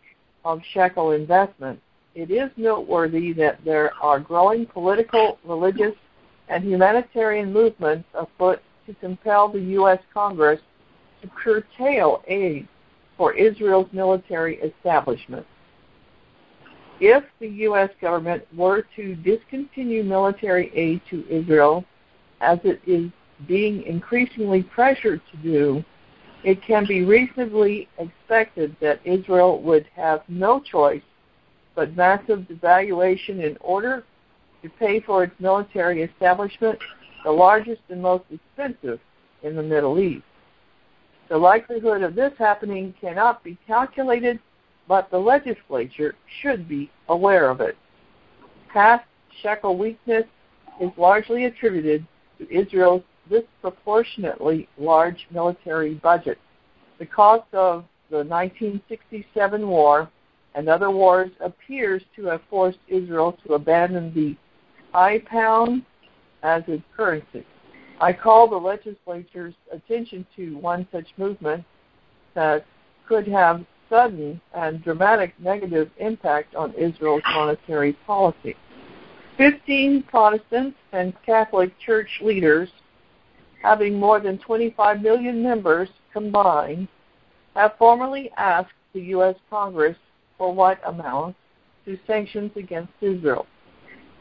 of 0.46 0.62
shekel 0.74 1.12
investment, 1.12 1.79
it 2.15 2.29
is 2.29 2.51
noteworthy 2.58 3.34
that 3.34 3.60
there 3.65 3.91
are 4.01 4.20
growing 4.20 4.65
political, 4.67 5.39
religious, 5.43 5.96
and 6.50 6.63
humanitarian 6.63 7.51
movements 7.51 8.08
afoot 8.13 8.62
to 8.86 8.93
compel 8.96 9.48
the 9.48 9.62
U.S. 9.62 10.00
Congress 10.13 10.60
to 11.24 11.30
curtail 11.30 12.22
aid 12.27 12.68
for 13.18 13.34
Israel's 13.34 13.88
military 13.92 14.58
establishment. 14.58 15.46
If 17.00 17.24
the 17.39 17.48
U.S. 17.48 17.89
government 18.00 18.44
were 18.56 18.86
to 18.96 19.15
discontinue 19.15 20.03
military 20.03 20.72
aid 20.75 21.01
to 21.10 21.25
Israel, 21.27 21.84
as 22.42 22.60
it 22.63 22.82
is 22.86 23.10
being 23.48 23.84
increasingly 23.84 24.63
pressured 24.63 25.22
to 25.32 25.38
do, 25.38 25.84
it 26.44 26.62
can 26.62 26.86
be 26.86 27.03
reasonably 27.03 27.88
expected 27.98 28.75
that 28.82 29.00
Israel 29.06 29.62
would 29.62 29.88
have 29.96 30.22
no 30.27 30.60
choice 30.60 31.01
but 31.75 31.96
massive 31.96 32.42
devaluation 32.42 33.44
in 33.44 33.58
order 33.62 34.03
to 34.62 34.70
pay 34.70 35.00
for 35.00 35.24
its 35.24 35.34
military 35.39 36.03
establishment, 36.03 36.77
the 37.24 37.32
largest 37.32 37.82
and 37.89 38.01
most 38.01 38.25
expensive 38.30 39.00
in 39.42 39.56
the 39.56 39.63
Middle 39.63 40.00
East. 40.00 40.24
The 41.30 41.38
likelihood 41.38 42.03
of 42.03 42.15
this 42.15 42.34
happening 42.38 42.94
cannot 43.00 43.44
be 43.44 43.58
calculated, 43.65 44.39
but 44.88 45.10
the 45.10 45.18
legislature 45.18 46.15
should 46.42 46.68
be 46.68 46.92
aware 47.10 47.50
of 47.50 47.62
it. 47.62 47.77
Past 48.72 49.06
shekel 49.42 49.77
weakness 49.77 50.25
is 50.82 50.92
largely 50.98 51.46
attributed 51.46 52.06
to 52.38 52.53
Israel's 52.53 53.03
disproportionately 53.30 54.68
large 54.77 55.27
military 55.32 55.96
budget. 55.96 56.38
The 57.00 57.06
cost 57.06 57.48
of 57.53 57.86
the 58.10 58.18
1967 58.18 59.68
war 59.68 60.10
and 60.56 60.70
other 60.70 60.92
wars 60.92 61.32
appears 61.39 62.03
to 62.15 62.25
have 62.25 62.42
forced 62.50 62.80
Israel 62.88 63.38
to 63.46 63.53
abandon 63.53 64.13
the 64.13 64.36
I 64.94 65.24
pound 65.25 65.84
as 66.44 66.63
its 66.68 66.84
currency. 66.96 67.46
I 68.03 68.12
call 68.12 68.50
the 68.50 68.57
legislature's 68.57 69.53
attention 69.72 70.27
to 70.36 70.57
one 70.57 70.86
such 70.91 71.07
movement 71.15 71.63
that 72.33 72.65
could 73.07 73.25
have 73.29 73.65
sudden 73.89 74.41
and 74.53 74.83
dramatic 74.83 75.33
negative 75.39 75.89
impact 76.00 76.53
on 76.53 76.74
Israel's 76.74 77.24
monetary 77.33 77.93
policy. 78.05 78.57
Fifteen 79.38 80.03
Protestant 80.03 80.75
and 80.91 81.13
Catholic 81.25 81.79
Church 81.79 82.10
leaders, 82.22 82.67
having 83.62 83.98
more 83.98 84.19
than 84.19 84.38
25 84.38 85.01
million 85.01 85.41
members 85.41 85.88
combined, 86.12 86.89
have 87.55 87.77
formally 87.79 88.29
asked 88.36 88.74
the 88.93 89.00
U.S. 89.15 89.36
Congress 89.50 89.95
for 90.38 90.53
what 90.53 90.81
amounts 90.86 91.39
to 91.86 91.98
sanctions 92.05 92.51
against 92.57 92.91
Israel. 93.00 93.48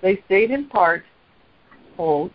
They 0.02 0.22
state 0.26 0.52
in 0.52 0.68
part, 0.68 1.02
quote, 1.96 2.30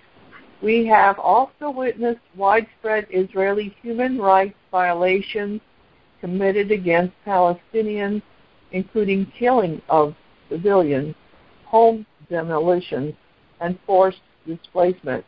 we 0.61 0.85
have 0.87 1.19
also 1.19 1.69
witnessed 1.69 2.21
widespread 2.35 3.07
Israeli 3.11 3.75
human 3.81 4.17
rights 4.19 4.57
violations 4.71 5.61
committed 6.19 6.71
against 6.71 7.13
Palestinians, 7.25 8.21
including 8.71 9.31
killing 9.37 9.81
of 9.87 10.15
civilians, 10.49 11.13
home 11.65 12.05
demolitions, 12.29 13.13
and 13.61 13.77
forced 13.85 14.21
displacement, 14.47 15.23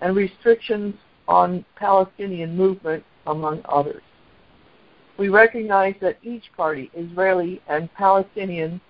and 0.00 0.16
restrictions 0.16 0.94
on 1.28 1.64
Palestinian 1.76 2.56
movement, 2.56 3.04
among 3.26 3.60
others. 3.68 4.02
We 5.18 5.28
recognize 5.28 5.94
that 6.00 6.18
each 6.22 6.44
party, 6.56 6.90
Israeli 6.94 7.60
and 7.68 7.92
Palestinian, 7.94 8.80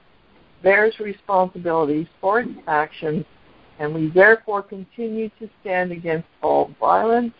bears 0.63 0.99
responsibilities 1.01 2.07
for 2.21 2.41
its 2.41 2.53
actions 2.69 3.25
and 3.81 3.95
we 3.95 4.11
therefore 4.11 4.63
continue 4.63 5.31
to 5.41 5.49
stand 5.63 5.91
against 5.91 6.29
all 6.43 6.71
violence, 6.79 7.33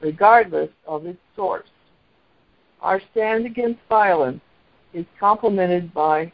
regardless 0.00 0.68
of 0.86 1.06
its 1.06 1.18
source. 1.34 1.68
Our 2.82 3.00
stand 3.10 3.46
against 3.46 3.80
violence 3.88 4.42
is 4.92 5.06
complemented 5.18 5.92
by 5.94 6.30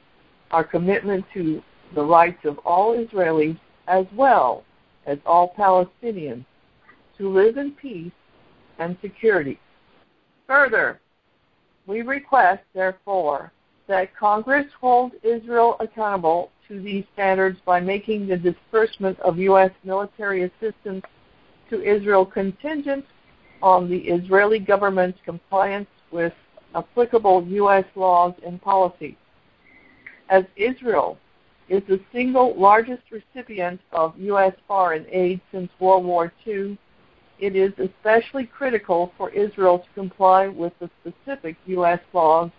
our 0.51 0.65
commitment 0.65 1.25
to 1.35 1.63
the 1.95 2.05
rights 2.05 2.45
of 2.45 2.59
all 2.59 2.97
Israelis 2.99 3.59
as 3.87 4.05
well 4.15 4.65
as 5.07 5.19
all 5.25 5.55
Palestinians 5.57 6.45
to 7.17 7.29
live 7.29 7.57
in 7.57 7.71
peace 7.73 8.13
and 8.81 8.97
security. 9.01 9.61
Further, 10.49 11.01
we 11.87 12.03
request, 12.03 12.63
therefore, 12.75 13.53
that 13.87 14.15
Congress 14.17 14.67
hold 14.81 15.13
Israel 15.23 15.77
accountable 15.79 16.51
to 16.71 16.81
these 16.81 17.05
standards 17.13 17.59
by 17.67 17.81
making 17.81 18.29
the 18.29 18.37
disbursement 18.37 19.19
of 19.21 19.39
U.S. 19.39 19.73
military 19.85 20.45
assistance 20.45 21.05
to 21.69 21.83
Israel 21.83 22.25
contingent 22.25 23.05
on 23.61 23.91
the 23.91 23.99
Israeli 23.99 24.61
government's 24.61 25.19
compliance 25.25 25.89
with 26.13 26.33
applicable 26.75 27.45
U.S. 27.49 27.85
laws 27.97 28.35
and 28.47 28.63
policies. 28.63 29.17
As 30.31 30.45
Israel 30.57 31.19
is 31.69 31.83
the 31.89 32.01
single 32.13 32.55
largest 32.59 33.03
recipient 33.11 33.81
of 33.93 34.17
U.S. 34.19 34.53
foreign 34.69 35.07
aid 35.11 35.41
since 35.53 35.71
World 35.81 36.05
War 36.05 36.33
II, 36.47 36.79
it 37.41 37.57
is 37.57 37.73
especially 37.79 38.45
critical 38.47 39.13
for 39.19 39.31
Israel 39.31 39.81
to 39.81 39.89
comply 39.95 40.47
with 40.47 40.73
the 40.79 40.89
specific 41.01 41.57
U.S. 41.67 42.01
laws 42.13 42.51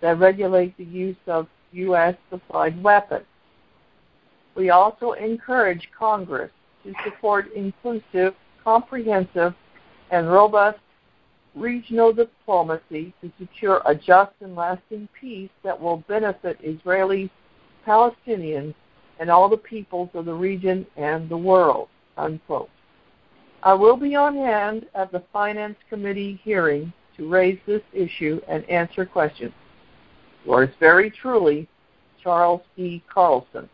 that 0.00 0.18
regulate 0.18 0.76
the 0.76 0.84
use 0.84 1.16
of 1.26 1.48
U.S. 1.72 2.14
supplied 2.30 2.80
weapons. 2.82 3.24
We 4.56 4.70
also 4.70 5.12
encourage 5.12 5.88
Congress 5.96 6.50
to 6.84 6.92
support 7.04 7.52
inclusive, 7.54 8.34
comprehensive, 8.64 9.54
and 10.10 10.30
robust 10.30 10.78
regional 11.54 12.12
diplomacy 12.12 13.12
to 13.20 13.30
secure 13.38 13.82
a 13.86 13.94
just 13.94 14.32
and 14.40 14.54
lasting 14.54 15.08
peace 15.18 15.50
that 15.64 15.80
will 15.80 15.98
benefit 16.08 16.60
Israelis, 16.62 17.30
Palestinians, 17.86 18.74
and 19.18 19.30
all 19.30 19.48
the 19.48 19.56
peoples 19.56 20.10
of 20.14 20.26
the 20.26 20.34
region 20.34 20.86
and 20.96 21.28
the 21.28 21.36
world. 21.36 21.88
Unquote. 22.16 22.70
I 23.62 23.74
will 23.74 23.96
be 23.96 24.14
on 24.14 24.36
hand 24.36 24.86
at 24.94 25.12
the 25.12 25.24
Finance 25.32 25.76
Committee 25.88 26.40
hearing 26.44 26.92
to 27.16 27.28
raise 27.28 27.58
this 27.66 27.82
issue 27.92 28.40
and 28.48 28.68
answer 28.70 29.04
questions. 29.04 29.52
Yours 30.44 30.70
very 30.78 31.10
truly, 31.10 31.68
Charles 32.22 32.62
E. 32.76 33.02
Carlson. 33.12 33.68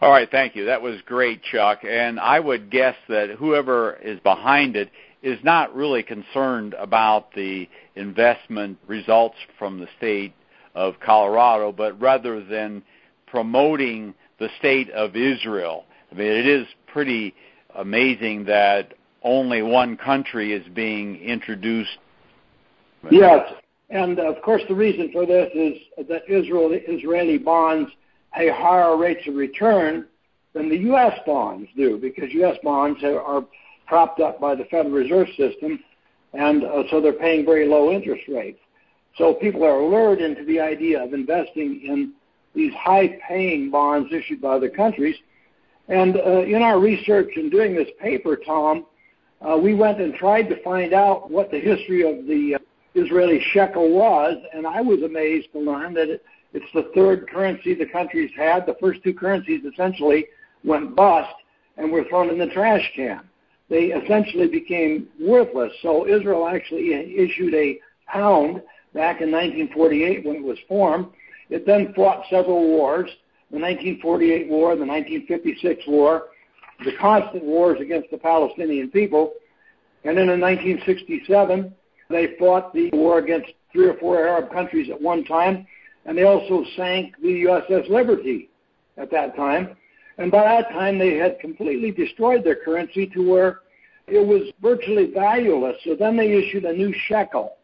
All 0.00 0.10
right, 0.10 0.30
thank 0.30 0.54
you. 0.54 0.66
That 0.66 0.80
was 0.80 1.00
great, 1.06 1.42
Chuck. 1.42 1.80
And 1.82 2.20
I 2.20 2.38
would 2.38 2.70
guess 2.70 2.94
that 3.08 3.30
whoever 3.30 3.94
is 3.96 4.20
behind 4.20 4.76
it 4.76 4.90
is 5.22 5.38
not 5.42 5.74
really 5.74 6.04
concerned 6.04 6.74
about 6.74 7.32
the 7.34 7.68
investment 7.96 8.78
results 8.86 9.34
from 9.58 9.80
the 9.80 9.88
state 9.96 10.34
of 10.76 10.94
Colorado, 11.00 11.72
but 11.72 12.00
rather 12.00 12.44
than 12.44 12.84
promoting 13.26 14.14
the 14.38 14.48
state 14.60 14.88
of 14.90 15.16
Israel. 15.16 15.84
I 16.12 16.14
mean, 16.14 16.30
it 16.30 16.46
is 16.46 16.66
pretty 16.86 17.34
amazing 17.74 18.44
that 18.44 18.94
only 19.24 19.62
one 19.62 19.96
country 19.96 20.52
is 20.52 20.66
being 20.74 21.16
introduced. 21.16 21.98
Yes, 23.10 23.52
and 23.90 24.20
of 24.20 24.40
course 24.42 24.62
the 24.68 24.74
reason 24.74 25.10
for 25.12 25.26
this 25.26 25.50
is 25.54 25.76
that 26.08 26.22
Israel, 26.28 26.70
Israeli 26.72 27.38
bonds 27.38 27.90
pay 28.38 28.48
higher 28.48 28.96
rates 28.96 29.26
of 29.26 29.34
return 29.34 30.06
than 30.54 30.68
the 30.68 30.78
U.S. 30.78 31.18
bonds 31.26 31.68
do, 31.76 31.98
because 31.98 32.32
U.S. 32.34 32.56
bonds 32.62 33.02
are 33.02 33.44
propped 33.86 34.20
up 34.20 34.40
by 34.40 34.54
the 34.54 34.64
Federal 34.66 34.94
Reserve 34.94 35.26
System, 35.36 35.80
and 36.34 36.62
uh, 36.62 36.84
so 36.90 37.00
they're 37.00 37.12
paying 37.12 37.44
very 37.44 37.66
low 37.66 37.90
interest 37.90 38.22
rates. 38.28 38.60
So 39.16 39.34
people 39.34 39.64
are 39.64 39.82
lured 39.82 40.20
into 40.20 40.44
the 40.44 40.60
idea 40.60 41.02
of 41.02 41.12
investing 41.14 41.82
in 41.84 42.12
these 42.54 42.72
high-paying 42.74 43.70
bonds 43.70 44.12
issued 44.12 44.40
by 44.40 44.50
other 44.50 44.70
countries. 44.70 45.16
And 45.88 46.16
uh, 46.16 46.42
in 46.42 46.62
our 46.62 46.78
research 46.78 47.30
in 47.36 47.50
doing 47.50 47.74
this 47.74 47.88
paper, 48.00 48.36
Tom, 48.36 48.86
uh, 49.40 49.56
we 49.56 49.74
went 49.74 50.00
and 50.00 50.14
tried 50.14 50.48
to 50.50 50.62
find 50.62 50.92
out 50.92 51.30
what 51.30 51.50
the 51.50 51.58
history 51.58 52.02
of 52.02 52.26
the 52.26 52.56
uh, 52.56 52.58
Israeli 52.94 53.40
shekel 53.52 53.90
was, 53.90 54.36
and 54.54 54.66
I 54.66 54.80
was 54.80 55.02
amazed 55.02 55.52
to 55.52 55.58
learn 55.58 55.94
that 55.94 56.08
it, 56.08 56.24
it's 56.52 56.66
the 56.74 56.90
third 56.94 57.28
currency 57.30 57.74
the 57.74 57.86
country's 57.86 58.30
had. 58.36 58.66
The 58.66 58.76
first 58.80 59.02
two 59.02 59.14
currencies 59.14 59.62
essentially 59.64 60.26
went 60.64 60.96
bust 60.96 61.34
and 61.76 61.92
were 61.92 62.04
thrown 62.04 62.30
in 62.30 62.38
the 62.38 62.46
trash 62.48 62.90
can. 62.96 63.28
They 63.68 63.86
essentially 63.86 64.48
became 64.48 65.08
worthless. 65.20 65.72
So 65.82 66.06
Israel 66.06 66.48
actually 66.48 66.92
issued 66.94 67.54
a 67.54 67.78
pound 68.06 68.62
back 68.94 69.20
in 69.20 69.30
1948 69.30 70.24
when 70.24 70.36
it 70.36 70.42
was 70.42 70.58
formed. 70.66 71.08
It 71.50 71.66
then 71.66 71.92
fought 71.94 72.24
several 72.30 72.66
wars, 72.66 73.10
the 73.50 73.58
1948 73.58 74.48
war, 74.48 74.74
the 74.74 74.84
1956 74.84 75.84
war, 75.86 76.24
the 76.84 76.92
constant 76.98 77.44
wars 77.44 77.78
against 77.80 78.10
the 78.10 78.18
Palestinian 78.18 78.90
people. 78.90 79.34
And 80.04 80.16
then 80.16 80.28
in 80.28 80.40
1967, 80.40 81.74
they 82.08 82.36
fought 82.38 82.72
the 82.72 82.90
war 82.92 83.18
against 83.18 83.50
three 83.72 83.86
or 83.86 83.94
four 83.98 84.26
Arab 84.26 84.50
countries 84.50 84.90
at 84.90 85.00
one 85.00 85.24
time, 85.24 85.66
and 86.08 86.16
they 86.16 86.24
also 86.24 86.64
sank 86.74 87.14
the 87.20 87.44
USS 87.44 87.90
Liberty 87.90 88.48
at 88.96 89.10
that 89.10 89.36
time. 89.36 89.76
And 90.16 90.32
by 90.32 90.42
that 90.42 90.70
time, 90.70 90.98
they 90.98 91.16
had 91.16 91.38
completely 91.38 91.90
destroyed 91.90 92.42
their 92.42 92.56
currency 92.56 93.06
to 93.08 93.30
where 93.30 93.60
it 94.06 94.26
was 94.26 94.50
virtually 94.62 95.12
valueless. 95.12 95.76
So 95.84 95.94
then 95.94 96.16
they 96.16 96.32
issued 96.32 96.64
a 96.64 96.72
new 96.72 96.94
shekel. 97.08 97.58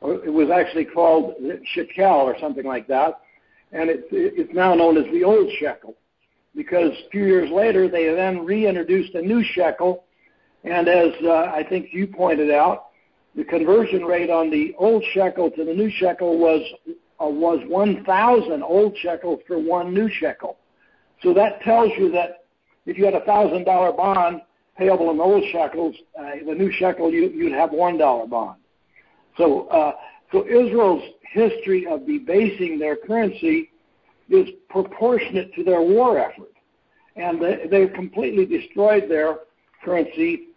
It 0.00 0.32
was 0.32 0.48
actually 0.48 0.84
called 0.84 1.34
the 1.40 1.60
shekel 1.74 2.04
or 2.04 2.36
something 2.40 2.64
like 2.64 2.86
that. 2.86 3.20
And 3.72 3.90
it, 3.90 4.04
it's 4.12 4.54
now 4.54 4.74
known 4.74 4.96
as 4.96 5.12
the 5.12 5.24
old 5.24 5.50
shekel 5.58 5.96
because 6.54 6.92
a 6.92 7.10
few 7.10 7.24
years 7.24 7.50
later 7.50 7.88
they 7.88 8.14
then 8.14 8.44
reintroduced 8.44 9.16
a 9.16 9.22
new 9.22 9.42
shekel. 9.42 10.04
And 10.62 10.86
as 10.86 11.14
uh, 11.24 11.50
I 11.52 11.66
think 11.68 11.88
you 11.92 12.06
pointed 12.06 12.52
out, 12.52 12.86
the 13.34 13.44
conversion 13.44 14.04
rate 14.04 14.30
on 14.30 14.50
the 14.50 14.72
old 14.78 15.04
shekel 15.12 15.50
to 15.50 15.64
the 15.64 15.74
new 15.74 15.90
shekel 15.90 16.38
was 16.38 16.62
was 17.26 17.60
1,000 17.68 18.62
old 18.62 18.96
shekels 18.98 19.40
for 19.46 19.58
one 19.58 19.92
new 19.92 20.08
shekel. 20.08 20.58
So 21.22 21.34
that 21.34 21.60
tells 21.62 21.90
you 21.98 22.10
that 22.12 22.44
if 22.86 22.96
you 22.96 23.04
had 23.04 23.14
a 23.14 23.24
thousand 23.24 23.64
dollar 23.64 23.92
bond 23.92 24.40
payable 24.76 25.10
in 25.10 25.20
old 25.20 25.42
shekels, 25.52 25.94
uh, 26.18 26.30
the 26.46 26.54
new 26.54 26.70
shekel 26.72 27.10
you, 27.10 27.28
you'd 27.30 27.52
have 27.52 27.72
one 27.72 27.98
dollar 27.98 28.26
bond. 28.26 28.60
So 29.36 29.66
uh, 29.68 29.92
so 30.32 30.46
Israel's 30.46 31.02
history 31.32 31.86
of 31.86 32.06
debasing 32.06 32.78
their 32.78 32.96
currency 32.96 33.70
is 34.28 34.48
proportionate 34.68 35.52
to 35.54 35.64
their 35.64 35.80
war 35.80 36.18
effort, 36.18 36.52
and 37.16 37.40
they, 37.42 37.66
they've 37.70 37.92
completely 37.92 38.46
destroyed 38.46 39.08
their 39.08 39.38
currency 39.84 40.48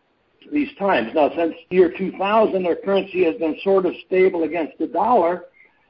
these 0.52 0.70
times. 0.78 1.12
Now, 1.14 1.32
since 1.36 1.54
year 1.70 1.94
2000, 1.98 2.64
their 2.64 2.76
currency 2.76 3.24
has 3.26 3.36
been 3.36 3.58
sort 3.64 3.86
of 3.86 3.94
stable 4.08 4.44
against 4.44 4.78
the 4.78 4.88
dollar, 4.88 5.46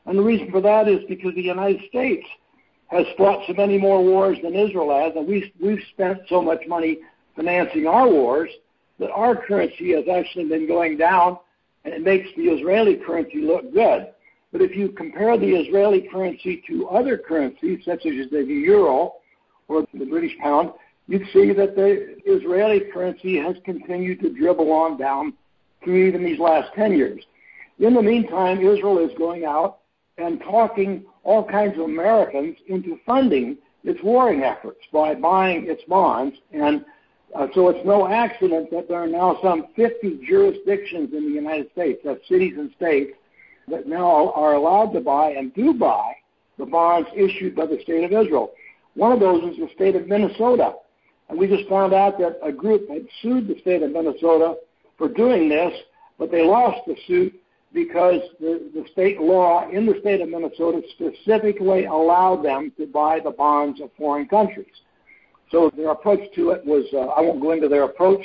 and 0.05 0.17
the 0.17 0.23
reason 0.23 0.51
for 0.51 0.61
that 0.61 0.87
is 0.87 0.99
because 1.07 1.33
the 1.35 1.41
United 1.41 1.81
States 1.89 2.25
has 2.87 3.05
fought 3.17 3.45
so 3.47 3.53
many 3.53 3.77
more 3.77 4.03
wars 4.03 4.37
than 4.43 4.53
Israel 4.53 4.91
has, 4.99 5.15
and 5.15 5.27
we, 5.27 5.53
we've 5.61 5.83
spent 5.93 6.19
so 6.27 6.41
much 6.41 6.61
money 6.67 6.99
financing 7.35 7.87
our 7.87 8.09
wars 8.09 8.49
that 8.99 9.11
our 9.11 9.35
currency 9.35 9.93
has 9.93 10.05
actually 10.13 10.45
been 10.45 10.67
going 10.67 10.97
down, 10.97 11.37
and 11.85 11.93
it 11.93 12.03
makes 12.03 12.29
the 12.35 12.43
Israeli 12.43 12.95
currency 12.95 13.41
look 13.41 13.73
good. 13.73 14.09
But 14.51 14.61
if 14.61 14.75
you 14.75 14.89
compare 14.89 15.37
the 15.37 15.55
Israeli 15.55 16.07
currency 16.11 16.61
to 16.67 16.87
other 16.89 17.17
currencies, 17.17 17.79
such 17.85 18.05
as 18.05 18.29
the 18.29 18.43
euro 18.43 19.13
or 19.69 19.85
the 19.93 20.05
British 20.05 20.37
pound, 20.39 20.71
you'd 21.07 21.27
see 21.31 21.53
that 21.53 21.75
the 21.75 22.17
Israeli 22.25 22.81
currency 22.93 23.37
has 23.37 23.55
continued 23.63 24.19
to 24.21 24.33
dribble 24.33 24.71
on 24.71 24.97
down 24.97 25.33
through 25.83 26.07
even 26.07 26.23
these 26.23 26.39
last 26.39 26.73
10 26.75 26.91
years. 26.91 27.23
In 27.79 27.93
the 27.93 28.01
meantime, 28.01 28.59
Israel 28.59 28.99
is 28.99 29.11
going 29.17 29.45
out 29.45 29.79
and 30.21 30.39
talking 30.41 31.03
all 31.23 31.43
kinds 31.43 31.73
of 31.77 31.85
Americans 31.85 32.57
into 32.67 32.97
funding 33.05 33.57
its 33.83 33.99
warring 34.03 34.43
efforts 34.43 34.79
by 34.93 35.15
buying 35.15 35.67
its 35.67 35.81
bonds. 35.87 36.35
And 36.51 36.85
uh, 37.35 37.47
so 37.53 37.69
it's 37.69 37.85
no 37.85 38.07
accident 38.07 38.69
that 38.71 38.87
there 38.87 39.01
are 39.01 39.07
now 39.07 39.39
some 39.41 39.67
50 39.75 40.21
jurisdictions 40.27 41.13
in 41.13 41.25
the 41.25 41.33
United 41.33 41.71
States, 41.71 42.01
that's 42.03 42.27
cities 42.27 42.53
and 42.57 42.71
states, 42.75 43.13
that 43.67 43.87
now 43.87 44.31
are 44.33 44.53
allowed 44.53 44.91
to 44.93 45.01
buy 45.01 45.31
and 45.31 45.53
do 45.53 45.73
buy 45.73 46.13
the 46.57 46.65
bonds 46.65 47.09
issued 47.15 47.55
by 47.55 47.65
the 47.65 47.79
state 47.83 48.03
of 48.03 48.11
Israel. 48.11 48.51
One 48.95 49.11
of 49.11 49.19
those 49.19 49.43
is 49.53 49.57
the 49.57 49.69
state 49.73 49.95
of 49.95 50.07
Minnesota. 50.07 50.73
And 51.29 51.39
we 51.39 51.47
just 51.47 51.67
found 51.69 51.93
out 51.93 52.19
that 52.19 52.39
a 52.43 52.51
group 52.51 52.89
had 52.89 53.05
sued 53.21 53.47
the 53.47 53.59
state 53.61 53.81
of 53.81 53.91
Minnesota 53.91 54.55
for 54.97 55.07
doing 55.07 55.47
this, 55.47 55.73
but 56.19 56.29
they 56.29 56.45
lost 56.45 56.81
the 56.85 56.95
suit 57.07 57.40
because 57.73 58.21
the, 58.39 58.69
the 58.73 58.85
state 58.91 59.21
law 59.21 59.69
in 59.69 59.85
the 59.85 59.97
state 60.01 60.21
of 60.21 60.29
Minnesota 60.29 60.81
specifically 60.91 61.85
allowed 61.85 62.43
them 62.43 62.71
to 62.77 62.85
buy 62.85 63.19
the 63.19 63.31
bonds 63.31 63.79
of 63.81 63.89
foreign 63.97 64.27
countries. 64.27 64.73
So 65.51 65.71
their 65.75 65.91
approach 65.91 66.33
to 66.35 66.51
it 66.51 66.65
was, 66.65 66.85
uh, 66.93 66.99
I 66.99 67.21
won't 67.21 67.41
go 67.41 67.51
into 67.51 67.67
their 67.67 67.83
approach, 67.83 68.23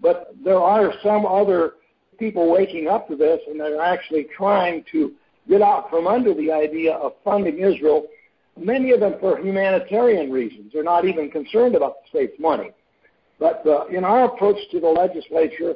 but 0.00 0.34
there 0.44 0.60
are 0.60 0.92
some 1.02 1.26
other 1.26 1.72
people 2.18 2.50
waking 2.50 2.88
up 2.88 3.08
to 3.08 3.16
this 3.16 3.40
and 3.48 3.60
they're 3.60 3.80
actually 3.80 4.26
trying 4.36 4.84
to 4.92 5.12
get 5.48 5.62
out 5.62 5.90
from 5.90 6.06
under 6.06 6.34
the 6.34 6.50
idea 6.50 6.94
of 6.94 7.12
funding 7.24 7.58
Israel, 7.58 8.06
many 8.56 8.92
of 8.92 9.00
them 9.00 9.14
for 9.20 9.38
humanitarian 9.38 10.30
reasons. 10.30 10.72
They're 10.72 10.82
not 10.82 11.04
even 11.04 11.30
concerned 11.30 11.74
about 11.74 11.96
the 12.02 12.08
state's 12.08 12.40
money. 12.40 12.70
But 13.38 13.66
uh, 13.66 13.86
in 13.86 14.02
our 14.04 14.24
approach 14.24 14.56
to 14.72 14.80
the 14.80 14.88
legislature, 14.88 15.74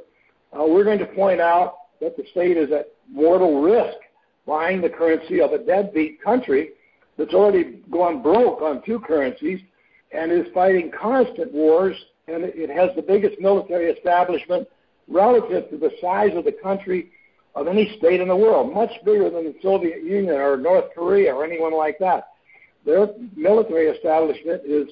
uh, 0.52 0.64
we're 0.64 0.84
going 0.84 0.98
to 0.98 1.06
point 1.06 1.40
out 1.40 1.74
that 2.00 2.16
the 2.16 2.24
state 2.30 2.56
is 2.56 2.70
at 2.72 2.92
mortal 3.10 3.60
risk 3.60 3.96
buying 4.46 4.80
the 4.80 4.88
currency 4.88 5.40
of 5.40 5.52
a 5.52 5.58
deadbeat 5.58 6.22
country 6.22 6.70
that's 7.16 7.34
already 7.34 7.82
gone 7.90 8.22
broke 8.22 8.62
on 8.62 8.82
two 8.84 8.98
currencies 9.00 9.60
and 10.12 10.32
is 10.32 10.46
fighting 10.52 10.90
constant 10.90 11.52
wars, 11.52 11.96
and 12.26 12.44
it 12.44 12.70
has 12.70 12.90
the 12.96 13.02
biggest 13.02 13.40
military 13.40 13.90
establishment 13.90 14.66
relative 15.08 15.68
to 15.70 15.76
the 15.76 15.90
size 16.00 16.30
of 16.34 16.44
the 16.44 16.52
country 16.62 17.10
of 17.54 17.66
any 17.66 17.96
state 17.98 18.20
in 18.20 18.28
the 18.28 18.36
world, 18.36 18.72
much 18.72 18.90
bigger 19.04 19.28
than 19.30 19.44
the 19.44 19.54
Soviet 19.62 20.02
Union 20.02 20.34
or 20.34 20.56
North 20.56 20.86
Korea 20.94 21.34
or 21.34 21.44
anyone 21.44 21.76
like 21.76 21.98
that. 21.98 22.28
Their 22.86 23.08
military 23.36 23.88
establishment 23.88 24.62
is 24.64 24.88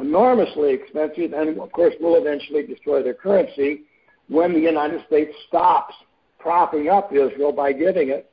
enormously 0.00 0.72
expensive 0.72 1.32
and, 1.32 1.60
of 1.60 1.70
course, 1.72 1.94
will 2.00 2.16
eventually 2.16 2.66
destroy 2.66 3.02
their 3.02 3.14
currency 3.14 3.82
when 4.28 4.52
the 4.52 4.60
United 4.60 5.04
States 5.06 5.32
stops 5.48 5.94
propping 6.42 6.88
up 6.88 7.12
Israel 7.12 7.52
by 7.52 7.72
giving 7.72 8.10
it 8.10 8.30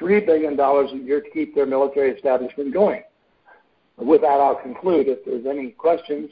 $3 0.00 0.26
billion 0.26 0.58
a 0.58 1.04
year 1.04 1.20
to 1.20 1.30
keep 1.30 1.54
their 1.54 1.66
military 1.66 2.10
establishment 2.10 2.72
going. 2.72 3.02
With 3.96 4.20
that, 4.20 4.40
I'll 4.40 4.60
conclude. 4.60 5.08
If 5.08 5.24
there's 5.24 5.46
any 5.46 5.70
questions. 5.70 6.30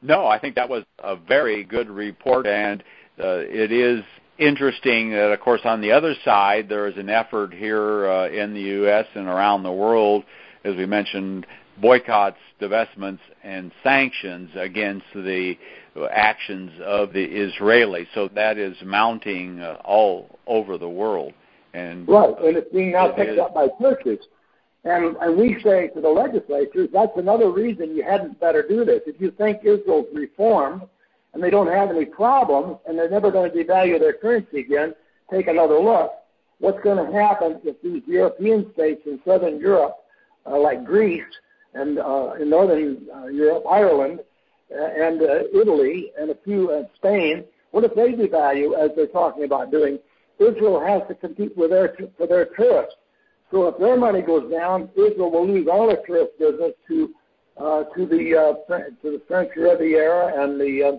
No, 0.00 0.26
I 0.26 0.38
think 0.38 0.54
that 0.54 0.68
was 0.68 0.84
a 0.98 1.16
very 1.16 1.64
good 1.64 1.90
report, 1.90 2.46
and 2.46 2.82
uh, 3.18 3.44
it 3.44 3.70
is 3.70 4.02
interesting 4.38 5.10
that, 5.10 5.30
of 5.30 5.40
course, 5.40 5.60
on 5.64 5.80
the 5.80 5.92
other 5.92 6.14
side, 6.24 6.68
there 6.68 6.86
is 6.88 6.96
an 6.96 7.10
effort 7.10 7.52
here 7.52 8.06
uh, 8.08 8.28
in 8.28 8.54
the 8.54 8.60
U.S. 8.60 9.06
and 9.14 9.26
around 9.26 9.62
the 9.62 9.72
world, 9.72 10.24
as 10.64 10.74
we 10.76 10.86
mentioned, 10.86 11.46
boycotts, 11.80 12.38
divestments, 12.60 13.20
and 13.42 13.72
sanctions 13.82 14.50
against 14.56 15.06
the 15.14 15.56
actions 16.10 16.70
of 16.84 17.12
the 17.12 17.26
Israelis. 17.26 18.06
So 18.14 18.28
that 18.34 18.58
is 18.58 18.76
mounting 18.84 19.60
uh, 19.60 19.78
all 19.84 20.38
over 20.46 20.78
the 20.78 20.88
world. 20.88 21.32
And 21.72 22.08
right, 22.08 22.34
and 22.42 22.56
it's 22.56 22.72
being 22.72 22.92
now 22.92 23.12
picked 23.12 23.32
is, 23.32 23.38
up 23.38 23.54
by 23.54 23.68
churches. 23.80 24.18
And, 24.84 25.16
and 25.16 25.36
we 25.36 25.60
say 25.62 25.88
to 25.88 26.00
the 26.00 26.08
legislatures, 26.08 26.90
that's 26.92 27.16
another 27.16 27.50
reason 27.50 27.96
you 27.96 28.04
hadn't 28.04 28.38
better 28.38 28.62
do 28.66 28.84
this. 28.84 29.00
If 29.06 29.20
you 29.20 29.30
think 29.30 29.60
Israel's 29.64 30.06
reformed 30.12 30.82
and 31.32 31.42
they 31.42 31.50
don't 31.50 31.72
have 31.72 31.90
any 31.90 32.04
problems 32.04 32.78
and 32.86 32.98
they're 32.98 33.10
never 33.10 33.30
going 33.30 33.50
to 33.50 33.56
devalue 33.56 33.98
their 33.98 34.12
currency 34.12 34.60
again, 34.60 34.94
take 35.30 35.48
another 35.48 35.78
look. 35.78 36.12
What's 36.58 36.82
going 36.84 37.04
to 37.04 37.12
happen 37.12 37.60
if 37.64 37.80
these 37.82 38.02
European 38.06 38.72
states 38.74 39.02
in 39.06 39.20
southern 39.24 39.58
Europe, 39.58 39.96
uh, 40.46 40.58
like 40.58 40.84
Greece 40.84 41.22
and 41.72 41.98
uh, 41.98 42.34
in 42.40 42.50
northern 42.50 43.06
uh, 43.12 43.26
Europe, 43.26 43.64
Ireland, 43.68 44.20
uh, 44.20 44.22
and 44.70 45.22
uh, 45.22 45.44
Italy 45.54 46.12
and 46.18 46.30
a 46.30 46.36
few 46.44 46.70
uh, 46.70 46.84
Spain 46.96 47.44
What 47.74 47.82
if 47.82 47.94
they 47.96 48.12
devalue, 48.12 48.78
as 48.78 48.90
they're 48.94 49.08
talking 49.08 49.42
about 49.42 49.72
doing? 49.72 49.98
Israel 50.38 50.78
has 50.80 51.02
to 51.08 51.14
compete 51.16 51.56
with 51.56 51.70
their 51.70 51.96
for 52.16 52.28
their 52.28 52.46
tourists. 52.56 52.94
So 53.50 53.66
if 53.66 53.78
their 53.78 53.96
money 53.96 54.22
goes 54.22 54.48
down, 54.50 54.88
Israel 54.96 55.30
will 55.30 55.46
lose 55.46 55.66
all 55.66 55.88
their 55.88 56.02
tourist 56.06 56.38
business 56.38 56.72
to 56.86 57.10
uh, 57.56 57.84
to 57.96 58.06
the 58.06 58.36
uh, 58.36 58.78
to 59.02 59.10
the 59.10 59.22
French 59.26 59.50
Riviera 59.56 60.42
and 60.42 60.60
the 60.60 60.84
uh, 60.84 60.92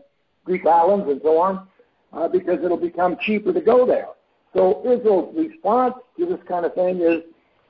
Greek 0.44 0.66
islands 0.66 1.10
and 1.10 1.22
so 1.24 1.38
on, 1.38 1.68
uh, 2.12 2.28
because 2.28 2.60
it'll 2.64 2.76
become 2.76 3.16
cheaper 3.22 3.54
to 3.54 3.62
go 3.62 3.86
there. 3.86 4.08
So 4.54 4.82
Israel's 4.86 5.34
response 5.36 5.96
to 6.18 6.26
this 6.26 6.40
kind 6.48 6.66
of 6.66 6.74
thing 6.76 7.00
is 7.02 7.24